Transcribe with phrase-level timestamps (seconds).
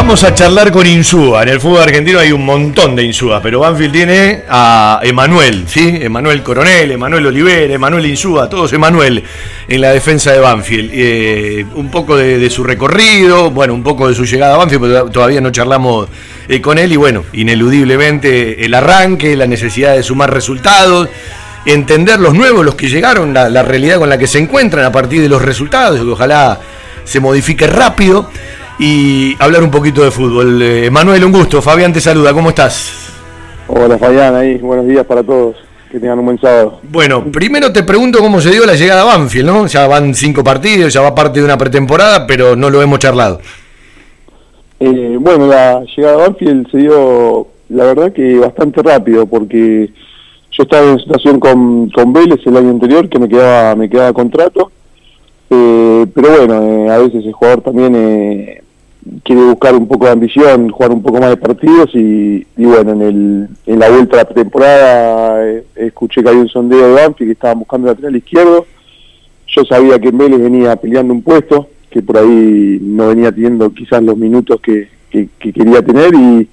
[0.00, 1.42] Vamos a charlar con Insúa.
[1.42, 5.98] En el fútbol argentino hay un montón de Insúa, pero Banfield tiene a Emanuel, ¿sí?
[6.00, 9.24] Emanuel Coronel, Emanuel Oliver, Emanuel Insúa, todos Emanuel
[9.66, 10.90] en la defensa de Banfield.
[10.94, 15.10] Eh, un poco de, su recorrido, bueno, un poco de su llegada a Banfield, pero
[15.10, 16.08] todavía no charlamos
[16.48, 16.92] eh, con él.
[16.92, 21.08] Y bueno, ineludiblemente el arranque, la necesidad de sumar resultados
[21.66, 24.92] entender los nuevos, los que llegaron, la, la, realidad con la que se encuentran a
[24.92, 26.60] partir de los resultados, que ojalá
[27.02, 28.30] se modifique rápido
[28.78, 30.60] y hablar un poquito de fútbol.
[30.62, 31.60] Eh, Manuel, un gusto.
[31.60, 33.12] Fabián te saluda, ¿cómo estás?
[33.66, 35.56] Hola Fabián, ahí, buenos días para todos.
[35.90, 36.80] Que tengan un buen sábado.
[36.82, 39.66] Bueno, primero te pregunto cómo se dio la llegada a Banfield, ¿no?
[39.66, 43.40] Ya van cinco partidos, ya va parte de una pretemporada, pero no lo hemos charlado.
[44.80, 49.90] Eh, bueno, la llegada a Banfield se dio, la verdad que bastante rápido, porque
[50.52, 54.12] yo estaba en situación con, con Vélez el año anterior, que me quedaba, me quedaba
[54.12, 54.70] contrato,
[55.48, 57.94] eh, pero bueno, a veces el jugador también
[59.22, 63.02] quiere buscar un poco de ambición, jugar un poco más de partidos y, bueno, en,
[63.02, 67.24] el, en la vuelta a la temporada eh, escuché que había un sondeo de Banfi
[67.24, 68.66] que estaban buscando lateral izquierdo.
[69.48, 74.02] Yo sabía que Vélez venía peleando un puesto, que por ahí no venía teniendo quizás
[74.02, 76.48] los minutos que, quería tener y,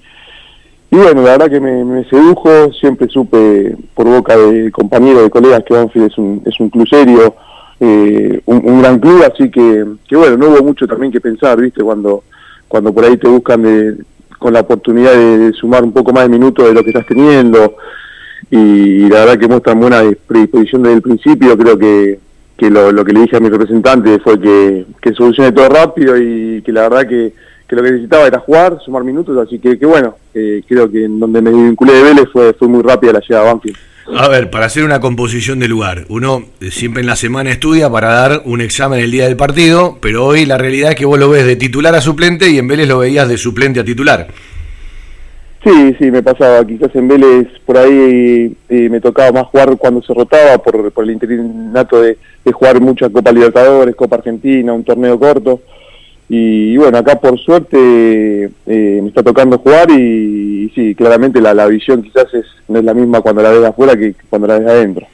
[0.90, 5.62] y, bueno, la verdad que me, sedujo, siempre supe por boca de compañeros, de colegas
[5.64, 7.34] que Banfield es un, es un club serio,
[7.80, 11.82] eh, un, gran club, así que, que bueno, no hubo mucho también que pensar, viste,
[11.82, 12.22] cuando
[12.68, 13.96] cuando por ahí te buscan de,
[14.38, 17.76] con la oportunidad de, sumar un poco más de minutos de lo que estás teniendo
[18.50, 22.20] y, la verdad que muestran buena predisposición desde el principio, creo que,
[22.56, 26.16] que lo, lo, que le dije a mi representante fue que, que solucione todo rápido
[26.16, 27.32] y que la verdad que,
[27.68, 31.04] que lo que necesitaba era jugar, sumar minutos, así que, que bueno, eh, creo que
[31.04, 33.76] en donde me vinculé de Vélez fue, fue muy rápida la llegada a Banfield.
[34.14, 37.90] A ver, para hacer una composición de lugar, uno eh, siempre en la semana estudia
[37.90, 41.18] para dar un examen el día del partido, pero hoy la realidad es que vos
[41.18, 44.28] lo ves de titular a suplente y en Vélez lo veías de suplente a titular.
[45.64, 46.64] Sí, sí, me pasaba.
[46.64, 51.02] Quizás en Vélez por ahí eh, me tocaba más jugar cuando se rotaba por, por
[51.02, 55.62] el interinato de, de jugar mucha Copa Libertadores, Copa Argentina, un torneo corto.
[56.28, 61.66] Y, bueno, acá por suerte eh, me está tocando jugar y, sí, claramente la, la,
[61.68, 64.68] visión quizás es, no es la misma cuando la ves afuera que cuando la ves
[64.68, 65.06] adentro.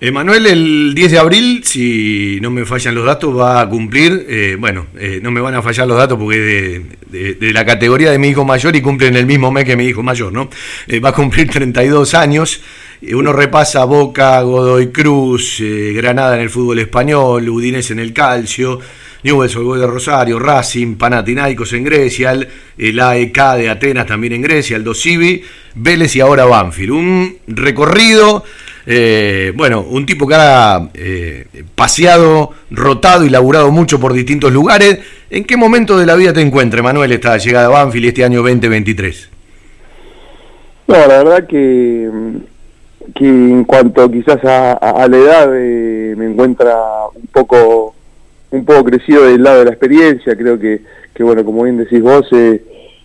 [0.00, 4.56] Emanuel, el 10 de abril, si no me fallan los datos, va a cumplir, eh,
[4.60, 8.10] bueno, eh, no me van a fallar los datos porque es de, de, la categoría
[8.10, 10.50] de mi hijo mayor y cumple en el mismo mes que mi hijo mayor, ¿no?
[11.02, 12.60] va a cumplir 32 años.
[13.14, 15.62] Uno repasa Boca, Godoy Cruz,
[15.94, 18.78] Granada en el fútbol español, Udinese en el calcio.
[19.22, 24.76] Newell's Old de Rosario, Racing, Panathinaikos en Grecia, el, AEK de Atenas también en Grecia,
[24.76, 25.42] el Dosivi,
[25.74, 26.90] Vélez y ahora Banfield.
[26.92, 28.44] Un recorrido,
[28.86, 34.98] eh, bueno, un tipo que ha eh, paseado, rotado y laburado mucho por distintos lugares.
[35.28, 38.38] ¿En qué momento de la vida te encuentras, Manuel, esta llegada a Banfield este año
[38.42, 39.30] 2023?
[40.88, 42.10] No, la verdad que,
[43.14, 46.74] que en cuanto quizás a, la edad eh, me encuentra
[47.14, 47.94] un poco
[48.50, 50.80] un poco crecido del lado de la experiencia, creo que,
[51.14, 52.62] que bueno, como bien decís vos, eh,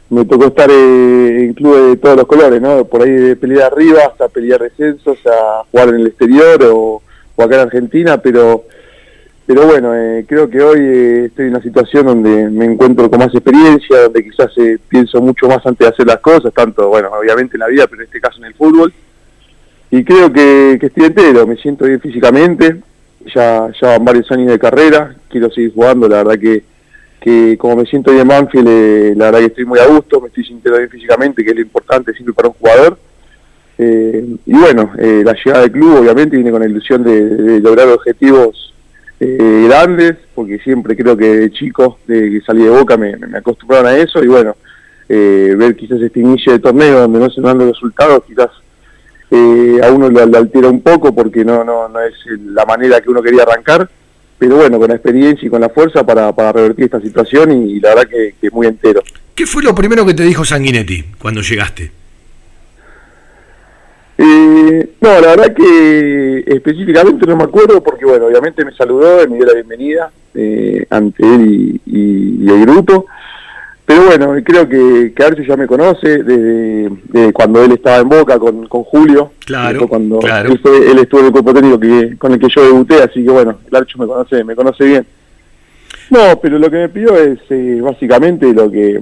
[0.10, 2.86] me tocó estar eh, en clubes de todos los colores, ¿no?
[2.86, 7.02] Por ahí de pelear arriba hasta pelear descensos, a jugar en el exterior o,
[7.38, 8.64] acá en Argentina, pero
[9.48, 13.32] pero bueno, eh, creo que hoy estoy en una situación donde me encuentro con más
[13.32, 14.52] experiencia, donde quizás
[14.88, 18.02] pienso mucho más antes de hacer las cosas, tanto, bueno, obviamente en la vida, pero
[18.02, 18.92] en este caso en el fútbol.
[19.92, 22.82] Y creo que, que estoy entero, me siento bien físicamente,
[23.34, 26.64] ya, ya van varios años de carrera, quiero seguir jugando, la verdad que,
[27.20, 30.22] que como me siento bien en Banfield, eh, la verdad que estoy muy a gusto,
[30.22, 33.00] me estoy sintiendo bien físicamente, que es lo importante siempre para un jugador.
[33.78, 37.88] Eh, y bueno, eh, la llegada del club obviamente viene con la ilusión de, lograr
[37.90, 38.74] objetivos
[39.18, 43.88] grandes, porque siempre creo que de chico, de que salí de Boca, me, me acostumbraron
[43.88, 44.56] a eso y bueno,
[45.08, 48.52] ver quizás este inicio de torneo donde no se dan los resultados, quizás
[49.32, 52.14] eh, a uno lo, altera un poco porque no, no, no es
[52.46, 53.90] la manera que uno quería arrancar,
[54.38, 57.80] pero bueno, con la experiencia y con la fuerza para, para revertir esta situación y,
[57.80, 59.02] la verdad que, que, muy entero.
[59.34, 61.92] ¿Qué fue lo primero que te dijo Sanguinetti cuando llegaste?
[64.18, 69.36] Eh, no, la verdad que específicamente no me acuerdo porque bueno, obviamente me saludó, me
[69.36, 73.08] dio la bienvenida eh, ante él y, y el grupo.
[73.86, 78.40] Pero bueno, creo que, que Arce ya me conoce desde, cuando él estaba en Boca
[78.40, 79.34] con, con Julio.
[79.46, 80.52] Claro, cuando claro.
[80.52, 83.24] Él, fue, él, estuvo en el cuerpo técnico que, con el que yo debuté, así
[83.24, 85.06] que bueno, el Archo me conoce, me conoce bien.
[86.10, 89.00] No, pero lo que me pidió es eh, básicamente lo que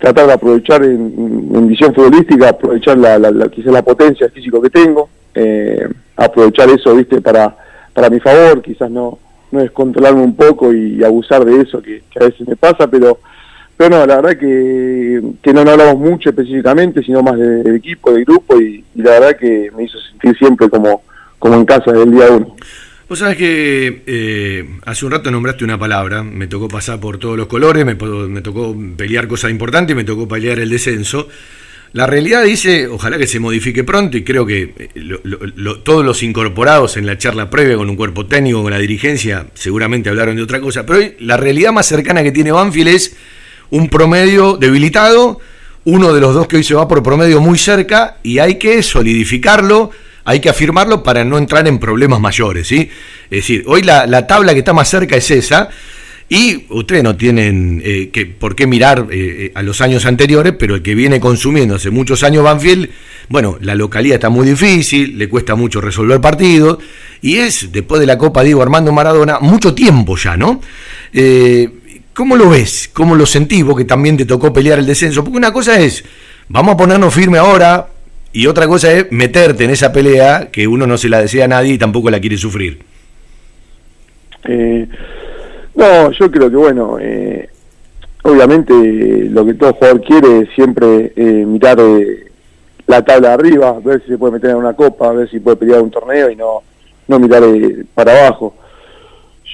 [0.00, 4.70] tratar de aprovechar en, en visión futbolística, aprovechar la, la, quizás la potencia físico que
[4.70, 7.56] tengo, eh, aprovechar eso, viste, para,
[7.92, 9.18] para mi favor, quizás no,
[9.52, 13.18] no descontrolarme un poco y, abusar de eso que, que a veces me pasa, pero
[13.76, 18.24] pero no, la verdad que, que no, hablamos mucho específicamente, sino más del equipo, del
[18.24, 21.02] grupo, y, la verdad que me hizo sentir siempre como,
[21.38, 22.56] como en casa del día uno.
[23.08, 27.36] Vos sabés que eh, hace un rato nombraste una palabra, me tocó pasar por todos
[27.36, 31.28] los colores, me, me tocó pelear cosas importantes, me tocó pelear el descenso.
[31.94, 34.90] La realidad dice, ojalá que se modifique pronto y creo que eh,
[35.84, 40.08] todos los incorporados en la charla previa con un cuerpo técnico, con la dirigencia, seguramente
[40.08, 43.16] hablaron de otra cosa, pero hoy la realidad más cercana que tiene Banfield es
[43.70, 45.40] un promedio debilitado,
[45.84, 48.82] uno de los dos que hoy se va por promedio muy cerca y hay que
[48.82, 49.90] solidificarlo,
[50.24, 52.88] hay que afirmarlo para no entrar en problemas mayores, ¿sí?
[53.24, 55.68] Es decir, hoy la, la tabla que está más cerca es esa
[56.28, 60.74] y ustedes no tienen eh, que, por qué mirar eh, a los años anteriores, pero
[60.76, 62.88] el que viene consumiendo hace muchos años Banfield,
[63.28, 66.78] bueno, la localidad está muy difícil, le cuesta mucho resolver partidos,
[67.20, 70.60] y es, después de la Copa Diego Armando Maradona, mucho tiempo ya, ¿no?
[71.12, 71.68] Eh,
[72.14, 72.90] ¿Cómo lo ves?
[72.92, 75.24] ¿Cómo lo sentís vos que también te tocó pelear el descenso?
[75.24, 76.04] Porque una cosa es,
[76.48, 77.88] vamos a ponernos firme ahora,
[78.34, 81.48] y otra cosa es meterte en esa pelea que uno no se la desea a
[81.48, 82.80] nadie y tampoco la quiere sufrir.
[84.46, 84.88] Eh,
[85.74, 87.48] no, yo creo que bueno, eh,
[88.22, 88.74] obviamente
[89.30, 92.30] lo que todo jugador quiere es siempre eh, mirar eh,
[92.88, 95.56] la tabla de arriba, ver si se puede meter en una copa, ver si puede
[95.56, 96.62] pelear un torneo y no,
[97.06, 97.42] no mirar
[97.94, 98.54] para abajo.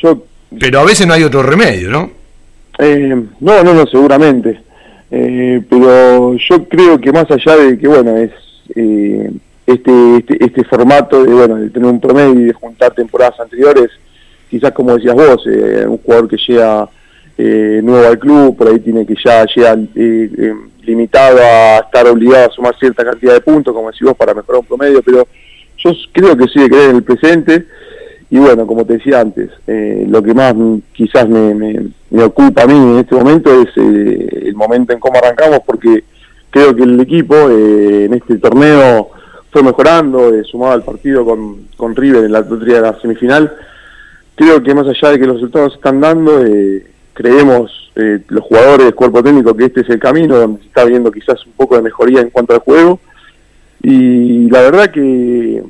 [0.03, 0.25] Yo,
[0.59, 2.20] Pero a veces no hay otro remedio, ¿no?
[2.81, 4.61] No, no, no, seguramente.
[5.09, 8.31] pero yo creo que más allá de que, bueno, es
[9.71, 13.91] este, este, este formato de, bueno, de tener un promedio y de juntar temporadas anteriores,
[14.51, 16.89] quizás como decías vos, eh, un jugador que llega
[17.39, 22.51] eh, nuevo al club, por ahí tiene que ya llegar eh, limitado a estar obligado
[22.51, 25.27] a sumar cierta cantidad de puntos, como decís vos, para mejorar un promedio, pero
[25.79, 27.67] yo creo que sí, creer en el presente.
[28.33, 30.55] Y bueno, como te decía antes, lo que más
[30.93, 31.89] quizás me, me,
[32.19, 36.05] ocupa a mí en este momento es el momento en cómo arrancamos, porque
[36.51, 39.11] creo que el equipo en este torneo
[39.51, 43.53] fue mejorando, sumado al partido con, con River en la de la semifinal,
[44.35, 48.45] creo que más allá de que los resultados se están dando, eh, creemos eh, los
[48.45, 51.77] jugadores, cuerpo técnico, que este es el camino donde se está viendo quizás un poco
[51.77, 53.01] de mejoría en cuanto al juego.
[53.83, 55.63] Y la verdad que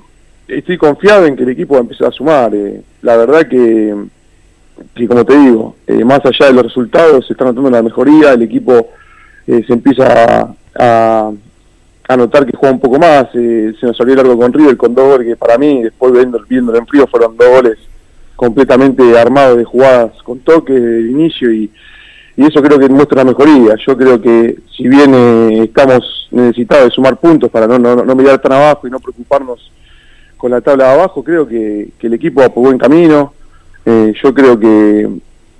[0.46, 2.54] estoy confiado en que el equipo va a empezar a sumar.
[2.54, 2.82] Eh.
[3.02, 3.94] La verdad que,
[4.94, 8.42] que, como te digo, más allá de los resultados, se está notando una mejoría, el
[8.42, 8.88] equipo
[9.46, 11.32] se empieza a,
[12.08, 13.30] a, notar que juega un poco más.
[13.32, 16.78] se nos salió algo con River, con dos goles que para mí, después viendo, viéndolo
[16.78, 17.78] en frío, fueron dos goles
[18.40, 21.70] completamente armado de jugadas con toque de inicio y,
[22.38, 23.74] eso creo que muestra una mejoría.
[23.86, 28.40] Yo creo que si bien eh, estamos necesitados de sumar puntos para no, no, mirar
[28.40, 29.70] tan abajo y no preocuparnos
[30.38, 33.34] con la tabla de abajo, creo que, el equipo va por buen camino.
[33.86, 35.08] Eh, yo creo que,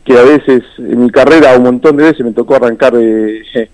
[0.05, 3.43] que a veces en mi carrera un montón de veces me tocó arrancar eh,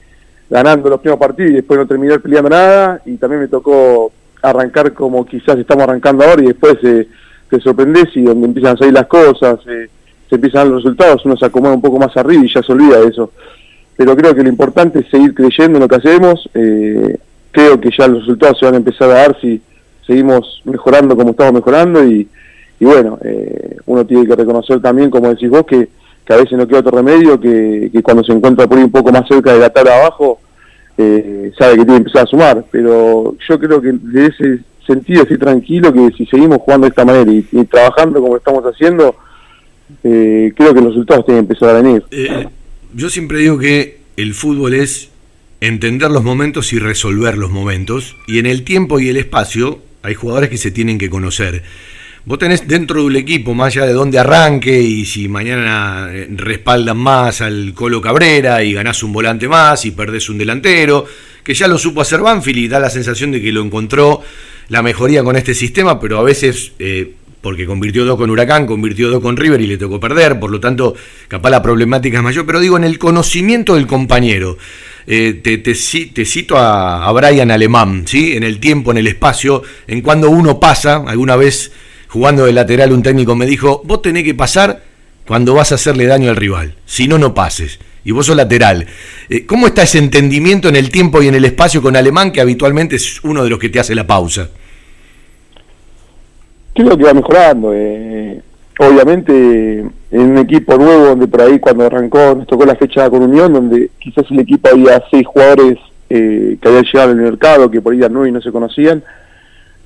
[0.50, 4.12] ganando los primeros partidos y después no terminar peleando nada y también me tocó
[4.42, 6.78] arrancar como quizás estamos arrancando ahora y después
[7.48, 9.88] te sorprendes y donde empiezan a salir las cosas, eh,
[10.28, 12.62] se empiezan a dar los resultados, uno se acomoda un poco más arriba y ya
[12.62, 13.32] se olvida de eso.
[13.96, 17.18] Pero creo que lo importante es seguir creyendo en lo que hacemos, eh,
[17.50, 19.60] creo que ya los resultados se van a empezar a dar si
[20.06, 22.28] seguimos mejorando como estamos mejorando y,
[22.84, 25.88] bueno, eh, uno tiene que reconocer también, como decís vos, que,
[26.24, 28.90] que a veces no queda otro remedio, que, que, cuando se encuentra por ahí un
[28.90, 30.40] poco más cerca de la tabla abajo,
[30.96, 35.36] sabe que tiene que empezar a sumar, pero yo creo que de ese sentido así
[35.36, 39.16] tranquilo que si seguimos jugando de esta manera y, trabajando como estamos haciendo,
[40.04, 42.04] eh, creo que los resultados tienen que empezar a venir.
[42.10, 42.48] Eh,
[42.94, 45.10] yo siempre digo que el fútbol es
[45.60, 50.14] entender los momentos y resolver los momentos, y en el tiempo y el espacio hay
[50.14, 51.62] jugadores que se tienen que conocer.
[52.26, 56.96] Vos tenés dentro del equipo, más allá de dónde arranque y si mañana eh, respaldan
[56.96, 61.06] más al Colo Cabrera y ganás un volante más y perdés un delantero,
[61.44, 64.22] que ya lo supo hacer Banfield y da la sensación de que lo encontró
[64.70, 69.08] la mejoría con este sistema, pero a veces, eh, porque convirtió dos con Huracán, convirtió
[69.08, 70.96] dos con River y le tocó perder, por lo tanto,
[71.28, 74.58] capaz la problemática es mayor, pero digo, en el conocimiento del compañero.
[75.06, 78.36] Eh, te, te, cito a, a, Brian Alemán, ¿sí?
[78.36, 81.70] en el tiempo, en el espacio, en cuando uno pasa, alguna vez
[82.08, 84.82] jugando de lateral un técnico me dijo, vos tenés que pasar
[85.26, 88.86] cuando vas a hacerle daño al rival, si no, no pases y vos sos lateral.
[89.28, 92.40] Eh, ¿Cómo está ese entendimiento en el tiempo y en el espacio con Alemán, que
[92.40, 94.48] habitualmente es uno de los que te hace la pausa?
[96.72, 97.72] Creo que va mejorando.
[97.74, 98.40] Eh,
[98.78, 103.24] obviamente, en un equipo nuevo, donde por ahí cuando arrancó, nos tocó la fecha con
[103.24, 107.80] Unión, donde quizás el equipo había seis jugadores eh, que habían llegado al mercado, que
[107.80, 109.02] por ahí eran nueve y no se conocían.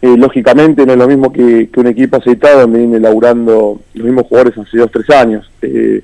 [0.02, 4.56] Lógicamente no es lo mismo que, un equipo aceitado donde viene laburando los mismos jugadores
[4.56, 5.50] hace dos tres años.
[5.62, 6.02] en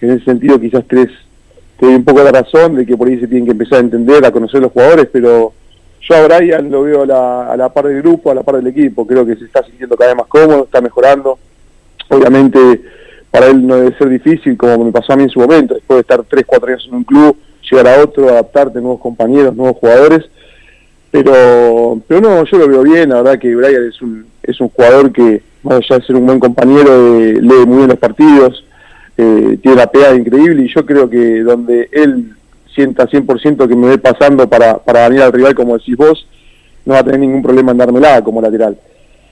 [0.00, 1.08] ese sentido quizás tres
[1.78, 3.82] te doy un poco la razón de que por ahí se tienen que empezar a
[3.82, 5.52] entender, a conocer los jugadores, pero
[6.00, 8.56] yo a Brian lo veo a la, a la par del grupo, a la par
[8.56, 11.38] del equipo, creo que se está sintiendo cada vez más cómodo, está mejorando.
[12.10, 12.82] Obviamente
[13.30, 15.98] para él no debe ser difícil, como me pasó a mí en su momento, después
[15.98, 17.36] de estar 3, 4 años en un club,
[17.70, 20.24] llegar a otro, adaptarte nuevos compañeros, nuevos jugadores.
[21.10, 24.68] Pero, pero no, yo lo veo bien, la verdad que Brian es un, es un
[24.68, 26.90] jugador que, más allá de ser un buen compañero,
[27.22, 28.64] lee muy bien los partidos,
[29.16, 32.32] eh, tiene la pegada increíble y yo creo que donde él
[32.74, 36.26] sienta 100% que me ve pasando para, para al rival, como decís vos,
[36.84, 38.78] no va a tener ningún problema en dármela como lateral.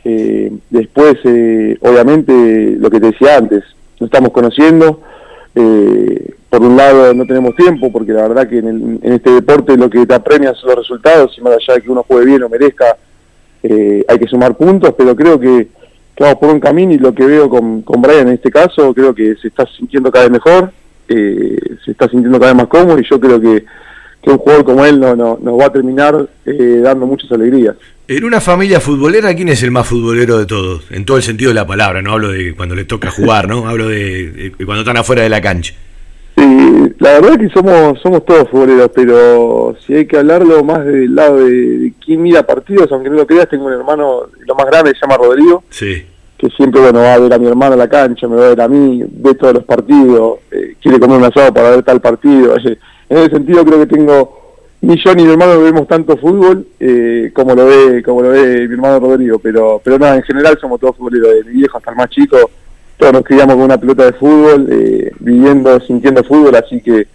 [0.05, 3.65] Eh, después, eh, obviamente, lo que te decía antes,
[3.99, 5.01] nos estamos conociendo.
[5.55, 9.91] Eh, por un lado, no tenemos tiempo, porque la verdad que en, este deporte lo
[9.91, 12.49] que te apremia son los resultados, y más allá de que uno juegue bien o
[12.49, 12.97] merezca,
[13.63, 15.69] hay que sumar puntos, pero creo que
[16.17, 18.93] que vamos por un camino y lo que veo con, con Brian en este caso,
[18.95, 20.73] creo que se está sintiendo cada vez mejor,
[21.09, 23.65] eh, se está sintiendo cada vez más cómodo y yo creo que,
[24.23, 27.77] que un jugador como él no, no, nos va a terminar eh, dando muchas alegrías.
[28.09, 30.85] En una familia futbolera, ¿quién es el más futbolero de todos?
[30.91, 33.69] En todo el sentido de la palabra, no hablo de cuando le toca jugar, ¿no?
[33.69, 35.75] Hablo de, cuando están afuera de la cancha.
[36.37, 40.85] Sí, la verdad es que somos somos todos futboleros, pero si hay que hablarlo más
[40.85, 44.67] del lado de, quién mira partidos, aunque no lo creas, tengo un hermano, lo más
[44.67, 46.05] grande se llama Rodrigo, sí.
[46.37, 48.49] que siempre bueno va a ver a mi hermano a la cancha, me va a
[48.51, 52.03] ver a mí, ve todos los partidos, eh, quiere comer un asado para ver tal
[52.03, 52.55] partido.
[53.09, 57.31] En ese sentido creo que tengo, ni yo ni mi hermano vemos tanto fútbol eh,
[57.35, 60.79] como lo ve como lo ve mi hermano Rodrigo, pero pero nada, en general somos
[60.81, 62.51] todos futboleros, de mi viejo hasta el más chico,
[62.97, 67.07] todos nos criamos con una pelota de fútbol, eh, viviendo, sintiendo fútbol, así que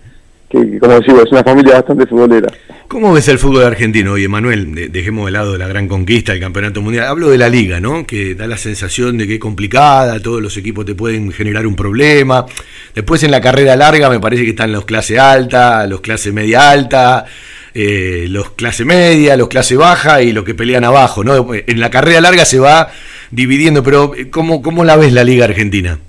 [0.52, 2.50] que, como decimos, es una familia bastante futbolera.
[2.90, 4.92] ¿Cómo ves el fútbol argentino hoy, Emanuel?
[4.92, 7.08] dejemos de lado la gran conquista del campeonato mundial.
[7.08, 8.06] Hablo de la liga, ¿no?
[8.06, 11.76] Que da la sensación de que es complicada, todos los equipos te pueden generar un
[11.78, 12.46] problema.
[12.94, 16.70] Después en la carrera larga me parece que están los clase alta, los clase media
[16.70, 17.26] alta,
[17.74, 21.54] eh, los clase media, los clase baja y los que pelean abajo, ¿no?
[21.54, 22.92] En la carrera larga se va
[23.32, 26.00] dividiendo, pero ¿cómo, cómo la ves la liga argentina?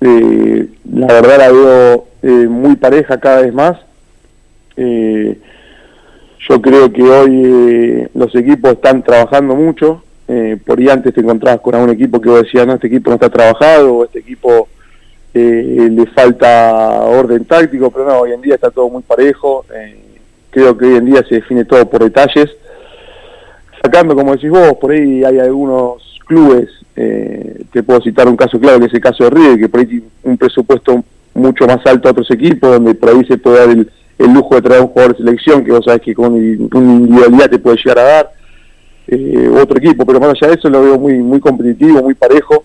[0.00, 3.78] Eh, la verdad la veo eh, muy pareja cada vez más.
[4.76, 5.38] Eh,
[6.48, 10.02] yo creo que hoy eh, los equipos están trabajando mucho.
[10.64, 13.16] por ahí antes te encontrabas con algún equipo que vos decías, no, este equipo no
[13.16, 14.68] está trabajado, o este equipo
[15.34, 19.64] le falta orden táctico, pero no, hoy en día está todo muy parejo.
[20.50, 22.50] creo que hoy en día se define todo por detalles.
[23.92, 28.86] Como decís vos, por ahí hay algunos clubes, te puedo citar un caso claro, que
[28.86, 32.12] es el caso de River, que por ahí tiene un presupuesto mucho más alto a
[32.12, 33.88] otros equipos, donde por ahí se puede dar el,
[34.32, 37.58] lujo de traer un jugador de selección, que vos sabés que con una individualidad te
[37.58, 38.32] puede llegar a dar,
[39.08, 42.64] eh, otro equipo, pero más allá de eso lo veo muy, muy competitivo, muy parejo.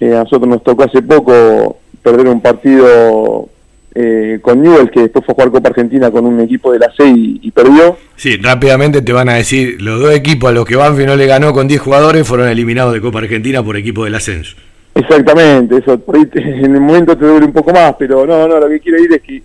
[0.00, 3.48] Eh, a nosotros nos tocó hace poco perder un partido
[3.94, 6.92] eh, con Newell, que después fue a jugar Copa Argentina con un equipo de la
[6.92, 7.96] C y, perdió.
[8.16, 11.26] Sí, rápidamente te van a decir, los dos equipos a los que Banfi no le
[11.26, 14.56] ganó con 10 jugadores fueron eliminados de Copa Argentina por equipo del ascenso.
[14.94, 18.58] Exactamente, eso por ahí en el momento te duele un poco más, pero no, no,
[18.58, 19.42] lo que quiero ir es que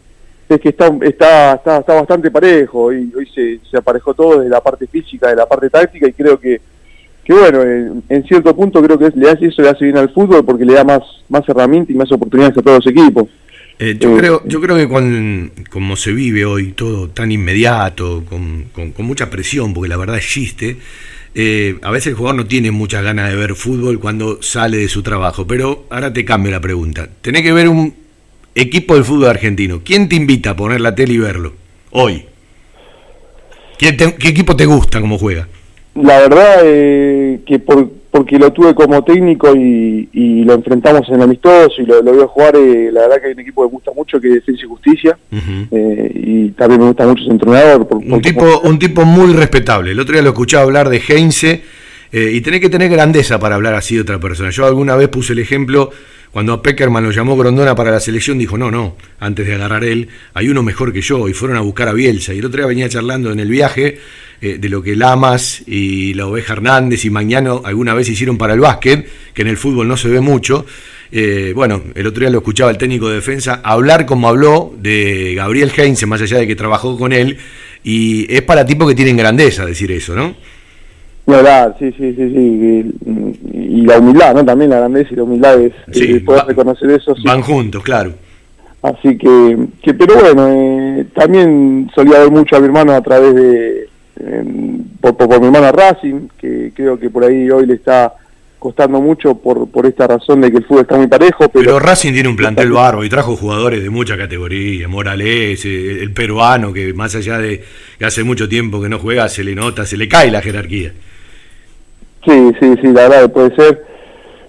[0.48, 4.50] es que está está está, está bastante parejo y hoy se, se aparejó todo desde
[4.50, 6.60] la parte física, de la parte táctica y creo que
[7.24, 10.44] que bueno, en, cierto punto creo que le hace eso le hace bien al fútbol
[10.44, 13.28] porque le da más más herramientas y más oportunidades a todos los equipos.
[13.80, 18.24] Eh, yo, eh, creo, yo creo que con como se vive hoy todo tan inmediato,
[18.28, 20.78] con, con, con mucha presión, porque la verdad existe,
[21.36, 24.90] eh, a veces el jugador no tiene muchas ganas de ver fútbol cuando sale de
[24.90, 27.08] su trabajo, pero ahora te cambio la pregunta.
[27.22, 27.94] Tenés que ver un
[28.56, 29.82] equipo del fútbol argentino.
[29.84, 31.54] ¿Quién te invita a poner la tele y verlo
[31.92, 32.26] hoy?
[33.78, 35.48] ¿Qué equipo te gusta cómo juega?
[35.96, 40.08] La verdad eh, que por, porque lo tuve como técnico y,
[40.44, 43.34] lo enfrentamos en el amistoso y lo, lo veo jugar, eh, la verdad que hay
[43.34, 45.18] un equipo que me gusta mucho que es Defensa y Justicia
[45.72, 47.88] eh, y también me gusta mucho su entrenador.
[47.92, 49.92] un, tipo, un tipo muy respetable.
[49.92, 51.64] El otro día lo escuchaba hablar de Heinze
[52.12, 54.50] y tenés que tener grandeza para hablar así de otra persona.
[54.50, 55.92] Yo alguna vez puse el ejemplo
[56.32, 59.84] cuando a Peckerman lo llamó Grondona para la selección, dijo, no, no, antes de agarrar
[59.84, 62.34] él, hay uno mejor que yo, y fueron a buscar a Bielsa.
[62.34, 64.00] Y el otro día venía charlando en el viaje
[64.42, 68.54] eh, de lo que Lamas y la Oveja Hernández y Mañano alguna vez hicieron para
[68.54, 70.66] el básquet, que en el fútbol no se ve mucho.
[71.12, 75.34] Eh, bueno, el otro día lo escuchaba el técnico de defensa hablar como habló de
[75.36, 77.38] Gabriel Heinze, más allá de que trabajó con él,
[77.84, 80.36] y es para tipos que tienen grandeza decir eso, ¿no?
[81.26, 82.94] verdad, sí, sí, sí, sí.
[83.54, 84.46] Y, la humildad, ¿no?
[84.46, 87.16] También la grandeza y la humildad es sí, poder reconocer eso.
[87.24, 88.14] Van juntos, claro.
[88.82, 93.36] Así que, que pero bueno, eh, también solía ver mucho a mi hermano a través
[93.36, 93.89] de,
[95.02, 98.14] por, por, mi hermana Racing, que creo que por ahí hoy le está
[98.60, 101.48] costando mucho por, por esta razón de que el fútbol está muy parejo.
[101.50, 106.12] Pero, Racing tiene un plantel barro y trajo jugadores de mucha categoría, Morales, eh, el
[106.12, 107.64] peruano, que más allá de
[107.98, 110.92] que hace mucho tiempo que no juega, se le nota, se le cae la jerarquía.
[112.26, 113.86] Sí, sí, sí, la verdad puede ser.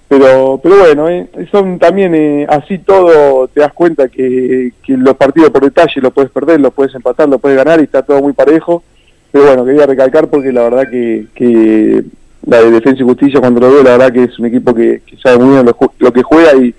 [0.09, 5.15] Pero, pero bueno, eh, son también eh, así todo, te das cuenta que, que, los
[5.15, 8.21] partidos por detalle los puedes perder, los puedes empatar, los puedes ganar y está todo
[8.21, 8.83] muy parejo.
[9.31, 12.03] Pero bueno, quería recalcar porque la verdad que, que
[12.45, 15.01] la de Defensa y Justicia cuando lo veo, la verdad que es un equipo que,
[15.21, 16.73] sabe muy bien lo, que juega y,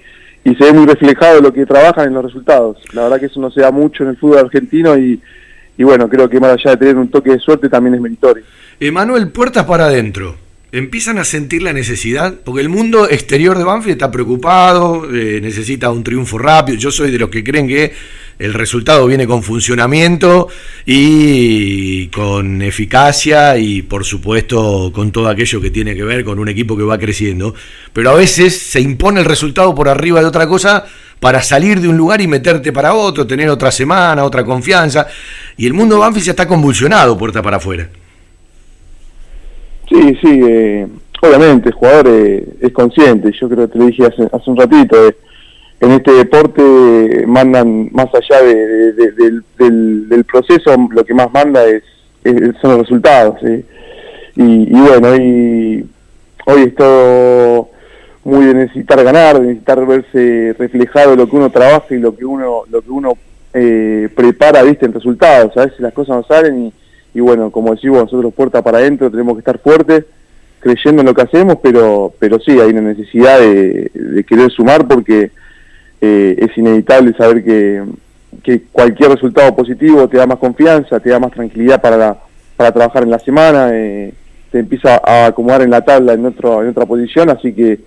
[0.45, 2.79] se ve muy reflejado lo que trabajan en los resultados.
[2.93, 5.21] La verdad que eso no se da mucho en el fútbol argentino y,
[5.79, 8.45] y bueno, creo que más allá de tener un toque de suerte también es meritorio.
[8.81, 10.37] Emanuel, puertas para adentro
[10.73, 15.91] empiezan a sentir la necesidad, porque el mundo exterior de Banfield está preocupado, eh, necesita
[15.91, 16.79] un triunfo rápido.
[16.79, 17.93] Yo soy de los que creen que
[18.39, 20.49] el resultado viene con funcionamiento
[20.85, 26.49] y con eficacia y por supuesto con todo aquello que tiene que ver con un
[26.49, 27.55] equipo que va creciendo.
[27.93, 30.85] Pero a veces se impone el resultado por arriba de otra cosa
[31.21, 35.07] para salir de un lugar y meterte para otro, tener otra semana, otra confianza.
[35.57, 37.89] Y el mundo Banfield ya está convulsionado puerta para afuera.
[39.89, 40.89] Sí, sí, eh,
[41.23, 44.57] obviamente el jugador eh, es consciente, yo creo que te lo dije hace, hace un
[44.57, 45.17] ratito, eh,
[45.83, 48.93] en este deporte mandan más allá de,
[49.59, 51.83] del, proceso, lo que más manda es,
[52.61, 53.39] son los resultados.
[54.35, 55.87] Y, bueno, y
[56.47, 57.69] hoy es todo
[58.25, 62.25] muy de necesitar ganar, de necesitar verse reflejado lo que uno trabaja y lo que
[62.25, 63.13] uno lo que uno
[63.53, 65.55] prepara, viste, en resultados.
[65.59, 66.73] A veces las cosas no salen y
[67.15, 70.05] y bueno, como decimos nosotros puerta para adentro tenemos que estar fuertes,
[70.61, 75.31] creyendo en lo que hacemos, pero, pero sí, hay una necesidad de, querer sumar porque
[76.05, 77.85] eh, es inevitable saber que,
[78.43, 82.19] que, cualquier resultado positivo te da más confianza, te da más tranquilidad para,
[82.57, 84.13] para trabajar en la semana, eh,
[84.51, 87.79] te empieza a acomodar en la tabla en, otro, en otra posición, así que,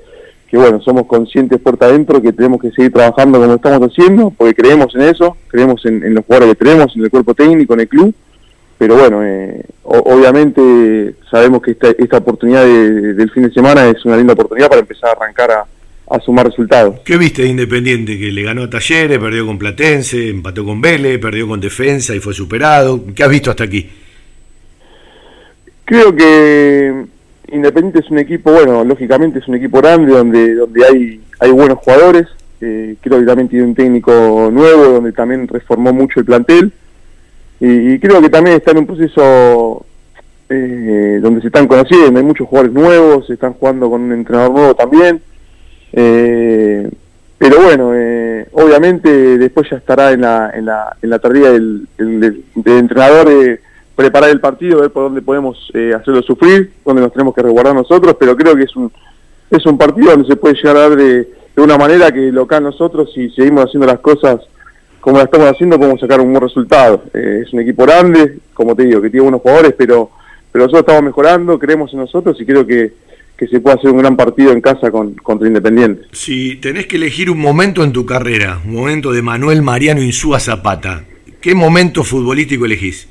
[0.47, 4.55] que bueno, somos conscientes puerta adentro que tenemos que seguir trabajando como estamos haciendo, porque
[4.55, 7.89] creemos en eso, creemos en, los jugadores que tenemos, en el cuerpo técnico, en el
[7.89, 8.15] club,
[8.77, 14.15] pero bueno, eh, obviamente sabemos que esta, esta oportunidad del fin de semana es una
[14.15, 15.65] linda oportunidad para empezar a arrancar a,
[16.23, 16.99] sumar resultados.
[17.03, 18.17] ¿Qué viste de Independiente?
[18.17, 22.19] Que le ganó a Talleres, perdió con Platense, empató con Vélez, perdió con Defensa y
[22.19, 23.03] fue superado.
[23.15, 23.89] ¿Qué has visto hasta aquí?
[25.85, 27.05] Creo que
[27.51, 31.79] Independiente es un equipo, bueno, lógicamente es un equipo grande donde, donde hay, hay buenos
[31.79, 32.27] jugadores.
[32.61, 36.71] Eh, creo que también tiene un técnico nuevo, donde también reformó mucho el plantel
[37.59, 39.85] y, creo que también está en un proceso
[40.49, 44.51] eh, donde se están conociendo, hay muchos jugadores nuevos, se están jugando con un entrenador
[44.51, 45.21] nuevo también.
[45.95, 46.89] Eh,
[47.37, 51.87] pero bueno, eh, obviamente después ya estará en la, en la, en la tarea del,
[52.65, 53.59] entrenador
[53.95, 58.15] preparar el partido, ver por dónde podemos hacerlo sufrir, dónde nos tenemos que resguardar nosotros,
[58.19, 58.91] pero creo que es un,
[59.49, 62.63] es un partido donde se puede llegar a dar de, de una manera que local
[62.63, 64.41] nosotros, si seguimos haciendo las cosas
[65.05, 67.03] como la estamos haciendo, podemos sacar un buen resultado.
[67.13, 70.09] Eh, es un equipo grande, como te digo, que tiene buenos jugadores, pero,
[70.51, 72.91] pero nosotros estamos mejorando, creemos en nosotros y creo que,
[73.37, 76.03] que se puede hacer un gran partido en casa con, contra Independiente.
[76.11, 80.39] Si tenés que elegir un momento en tu carrera, un momento de Manuel Mariano Insúa
[80.39, 81.03] Zapata,
[81.41, 83.07] ¿qué momento futbolístico elegís?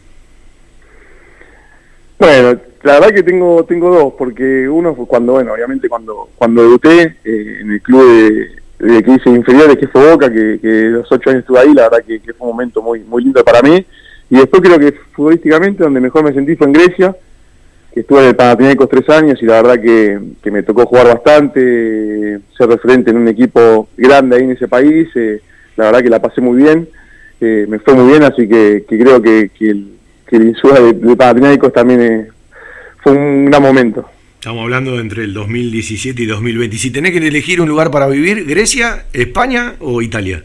[2.19, 6.63] Bueno, la verdad que tengo tengo dos, porque uno fue cuando, bueno, obviamente cuando cuando
[6.63, 10.59] debuté eh, en el club de, de que hice inferiores, que fue Boca, que,
[10.91, 13.63] los ocho años estuve ahí, la verdad que, fue un momento muy, muy lindo para
[13.63, 13.85] mí.
[14.31, 17.17] Y después creo que futbolísticamente donde mejor me sentí fue en Grecia,
[17.95, 22.41] que estuve en el Panathinaikos tres años y la verdad que, me tocó jugar bastante,
[22.59, 25.41] ser referente en un equipo grande ahí en ese país, eh,
[25.77, 26.89] la verdad que la pasé muy bien,
[27.41, 29.91] eh, me fue muy bien, así que, creo que, el,
[30.27, 32.27] que el de, de Panathinaikos también eh,
[33.01, 34.11] fue un gran momento.
[34.41, 36.77] Estamos hablando entre el 2017 y 2020.
[36.77, 40.43] Si tenés que elegir un lugar para vivir, ¿Grecia, España o Italia?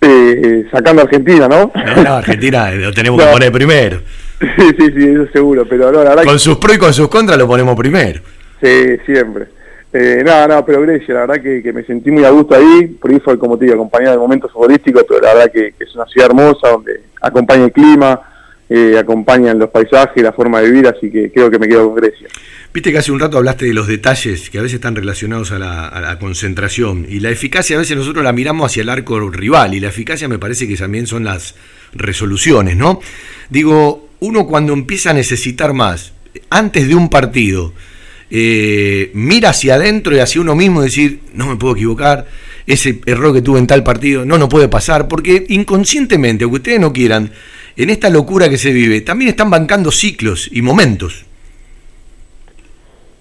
[0.00, 1.70] Eh, sacando Argentina, ¿no?
[2.02, 4.00] No, Argentina lo tenemos que poner primero.
[4.40, 7.08] Sí, sí, sí, eso seguro, pero no, la verdad Con sus pros y con sus
[7.08, 8.20] contras lo ponemos primero.
[8.62, 9.46] Sí, siempre.
[9.92, 13.12] Eh, nada, no, pero Grecia, la verdad que, me sentí muy a gusto ahí, por
[13.12, 15.94] ahí fue, como te digo, acompañado de momentos futbolísticos, pero la verdad que, que es
[15.94, 18.20] una ciudad hermosa, donde acompaña el clima,
[18.68, 21.96] eh, acompañan los paisajes, la forma de vivir, así que creo que me quedo con
[21.96, 22.28] Grecia.
[22.72, 25.58] Viste que hace un rato hablaste de los detalles que a veces están relacionados a
[25.58, 29.80] la, concentración y la eficacia a veces nosotros la miramos hacia el arco rival y
[29.80, 31.54] la eficacia me parece que también son las
[31.92, 33.00] resoluciones, ¿no?
[33.50, 36.12] Digo, uno cuando empieza a necesitar más,
[36.50, 37.72] antes de un partido,
[38.30, 42.26] eh, mira hacia adentro y hacia uno mismo y decir, no me puedo equivocar,
[42.66, 46.80] ese error que tuve en tal partido no no puede pasar, porque inconscientemente, aunque ustedes
[46.80, 47.30] no quieran,
[47.76, 51.26] en esta locura que se vive, también están bancando ciclos y momentos.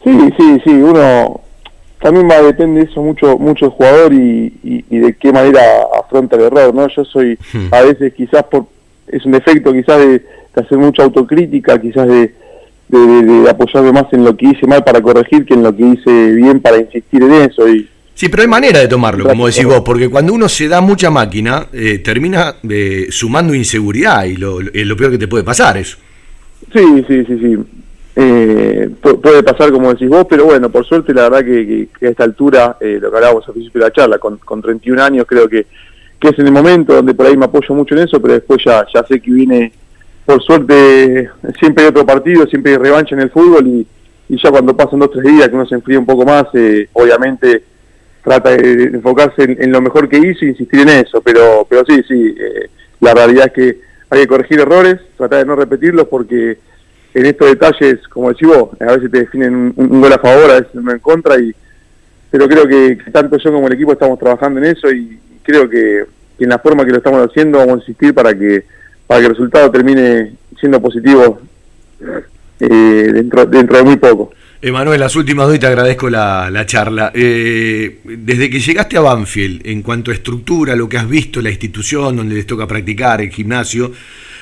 [0.03, 1.41] Sí, sí, sí, uno
[2.01, 5.61] también va a depender de eso mucho mucho el jugador y, y, de qué manera
[5.97, 6.87] afronta el error, ¿no?
[6.89, 7.73] Yo soy hmm.
[7.73, 8.67] a veces quizás por
[9.07, 10.21] es un defecto quizás de,
[10.61, 12.33] hacer mucha autocrítica, quizás de,
[12.89, 16.31] de, apoyarme más en lo que hice mal para corregir que en lo que hice
[16.33, 19.81] bien para insistir en eso y Sí, pero hay manera de tomarlo, como decís vos,
[19.83, 24.95] porque cuando uno se da mucha máquina, eh, termina eh, sumando inseguridad y lo, lo
[24.95, 25.97] peor que te puede pasar eso.
[26.71, 27.57] Sí, sí, sí, sí.
[28.15, 32.23] Eh, puede pasar como decís vos, pero bueno, por suerte la verdad que, a esta
[32.23, 35.49] altura, eh, lo que hablábamos al principio de la charla, con, con 31 años creo
[35.49, 35.65] que,
[36.19, 38.61] que es en el momento donde por ahí me apoyo mucho en eso, pero después
[38.63, 39.71] ya, ya sé que viene,
[40.25, 43.87] por suerte, siempre hay otro partido, siempre hay revancha en el fútbol y,
[44.29, 46.87] ya cuando pasan dos o tres días que uno se enfría un poco más, eh,
[46.93, 47.63] obviamente
[48.23, 52.01] trata de enfocarse en, lo mejor que hizo e insistir en eso, pero, pero sí,
[52.07, 52.69] sí, eh,
[53.01, 56.57] la realidad es que hay que corregir errores, tratar de no repetirlos porque
[57.13, 60.61] en estos detalles, como decís vos, a veces te definen un, gol a favor, a
[60.61, 61.53] veces uno en contra, y
[62.31, 66.05] pero creo que, tanto yo como el equipo estamos trabajando en eso y, creo que,
[66.39, 68.65] en la forma que lo estamos haciendo vamos a insistir para que
[69.13, 71.39] para que el resultado termine siendo positivo
[72.59, 74.33] eh, dentro, de muy poco.
[74.59, 77.11] Emanuel, las últimas dos y te agradezco la, charla.
[77.13, 81.51] Eh, desde que llegaste a Banfield, en cuanto a estructura, lo que has visto, la
[81.51, 83.91] institución donde les toca practicar, el gimnasio,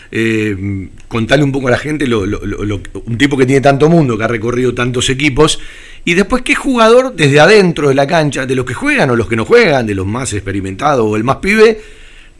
[0.09, 4.29] eh, contale un poco a la gente, un tipo que tiene tanto mundo, que ha
[4.29, 5.59] recorrido tantos equipos,
[6.05, 9.27] y después qué jugador desde adentro de la cancha, de los que juegan o los
[9.27, 11.81] que no juegan, de los más experimentados o el más pibe,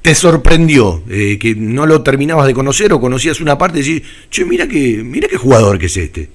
[0.01, 4.09] te sorprendió, eh, que no lo terminabas de conocer o conocías una parte y decís,
[4.29, 6.29] che, mira que, mira qué jugador que es este.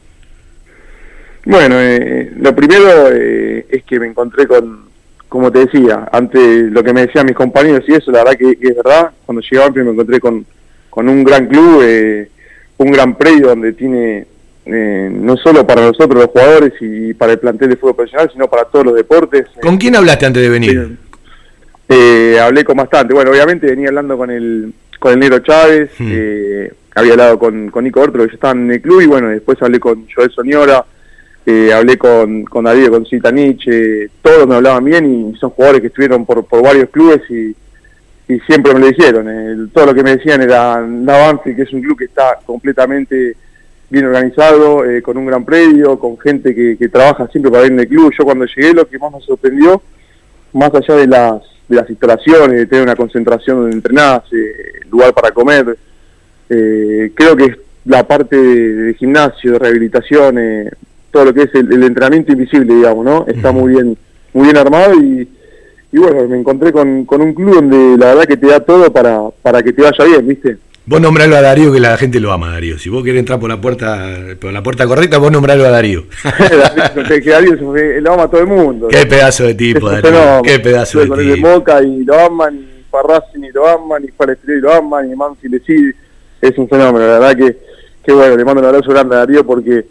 [1.44, 4.86] Bueno, eh, lo primero eh, es que me encontré con,
[5.28, 6.38] como te decía, ante
[6.70, 9.62] lo que me decían mis compañeros y eso, la verdad que, es verdad, cuando llegué
[9.62, 10.46] a me encontré con,
[10.90, 12.28] con un gran club, eh,
[12.78, 14.26] un gran predio donde tiene
[14.68, 18.48] eh, no solo para nosotros los jugadores y para el plantel de fútbol profesional, sino
[18.48, 19.46] para todos los deportes.
[19.62, 20.96] ¿Con quién hablaste antes de venir?
[21.88, 23.14] Eh, hablé con bastante.
[23.14, 26.72] Bueno, obviamente venía hablando con el con el Negro Chávez, hmm.
[26.94, 29.60] había hablado con, con Nico Ortro, que ya estaban en el club, y bueno, después
[29.60, 30.84] hablé con Joel Soñora,
[31.74, 33.68] hablé con, con Darío, con Citanich,
[34.22, 37.54] todos me hablaban bien y son jugadores que estuvieron por, por varios clubes y
[38.28, 39.70] y siempre me lo dijeron.
[39.72, 43.36] todo lo que me decían era Navanfi, que es un club que está completamente
[43.88, 47.80] bien organizado, eh, con un gran predio, con gente que, trabaja siempre para ir en
[47.80, 48.12] el club.
[48.18, 49.80] Yo cuando llegué lo que más me sorprendió,
[50.52, 55.12] más allá de las, de las instalaciones, de tener una concentración donde entrenás, eh, lugar
[55.12, 55.76] para comer,
[56.48, 60.36] eh, creo que es la parte de, gimnasio, de rehabilitación,
[61.10, 63.24] todo lo que es el, el, entrenamiento invisible, digamos, ¿no?
[63.28, 63.96] Está muy bien,
[64.32, 65.28] muy bien armado y
[65.92, 68.92] y bueno, me encontré con, con un club donde la verdad que te da todo
[68.92, 70.58] para, para que te vaya bien, ¿viste?
[70.88, 72.78] Vos nombralo a Darío que la gente lo ama, Darío.
[72.78, 76.04] Si vos querés entrar por la puerta por la puerta correcta, vos nombralo a Darío.
[77.08, 77.56] que Darío
[78.00, 78.86] lo ama a todo el mundo.
[78.86, 80.42] Qué pedazo de tipo, Darío.
[80.44, 81.16] Qué pedazo de tipo.
[81.16, 85.48] de Moca y lo aman, y Farracin y lo aman, y lo aman, y Mansi
[85.48, 85.92] le sigue.
[86.40, 87.56] Es un fenómeno, la verdad que,
[88.04, 89.86] que bueno, le mando un abrazo grande a Darío porque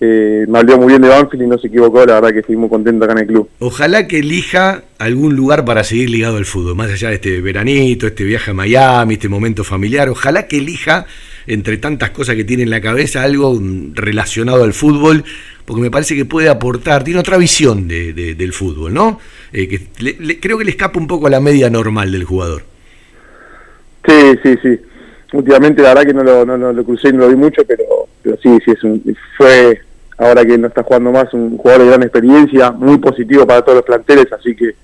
[0.00, 2.56] eh, me habló muy bien de Banfield y no se equivocó, la verdad que estoy
[2.56, 3.48] muy contento acá en el club.
[3.60, 8.06] Ojalá que elija algún lugar para seguir ligado al fútbol, más allá de este veranito,
[8.06, 11.06] este viaje a Miami, este momento familiar, ojalá que elija,
[11.46, 13.58] entre tantas cosas que tiene en la cabeza, algo
[13.94, 15.24] relacionado al fútbol,
[15.64, 19.20] porque me parece que puede aportar, tiene otra visión de, del fútbol, ¿no?
[19.52, 22.64] Eh, que creo que le escapa un poco a la media normal del jugador.
[24.06, 24.80] Sí, sí, sí.
[25.32, 27.84] Últimamente la verdad que no lo, no, lo crucé y no lo vi mucho, pero,
[28.22, 29.02] pero sí, sí, es un,
[29.36, 29.80] fue
[30.18, 33.76] ahora que no está jugando más, un jugador de gran experiencia, muy positivo para todos
[33.76, 34.74] los planteles, así que,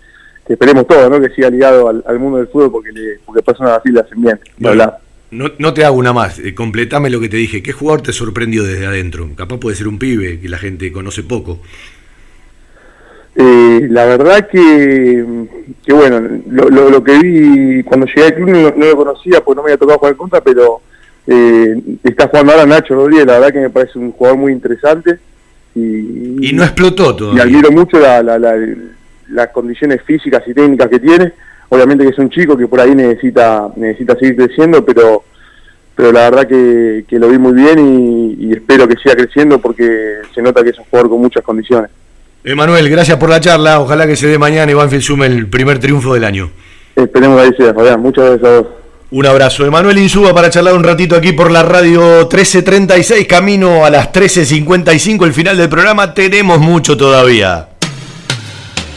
[0.48, 1.20] esperemos todo, ¿no?
[1.20, 4.40] Que siga ligado al, mundo del fútbol porque, le, porque personas así le hacen bien.
[5.30, 7.62] no, no, te hago una más, eh, completame lo que te dije.
[7.62, 9.28] ¿Qué jugador te sorprendió desde adentro?
[9.36, 11.60] Capaz puede ser un pibe que la gente conoce poco.
[13.42, 15.24] Eh, la verdad que,
[15.82, 19.62] que bueno, lo, lo, que vi cuando llegué al club no, lo conocía, pues no
[19.62, 20.82] me había tocado jugar contra, pero
[21.26, 25.18] eh, está jugando ahora Nacho Rodríguez, la verdad que me parece un jugador muy interesante.
[25.74, 27.34] Y, y no explotó todo.
[27.34, 31.32] Y admiro mucho las condiciones físicas y técnicas que tiene.
[31.70, 35.24] Obviamente que es un chico que por ahí necesita necesita seguir creciendo, pero
[35.94, 40.42] pero la verdad que, lo vi muy bien y, espero que siga creciendo porque se
[40.42, 41.90] nota que es un jugador con muchas condiciones.
[42.42, 43.80] Emanuel, gracias por la charla.
[43.80, 46.50] Ojalá que se dé mañana y Banfield sume el primer triunfo del año.
[46.96, 48.00] Esperemos que ahí sea, Fabián.
[48.00, 48.66] Muchas gracias a todos.
[49.12, 49.66] Un abrazo.
[49.66, 55.24] Emanuel Insúa para charlar un ratito aquí por la radio 1336, camino a las 13.55,
[55.26, 56.14] el final del programa.
[56.14, 57.69] Tenemos mucho todavía.